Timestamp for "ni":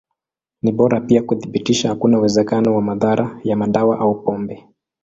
0.61-0.71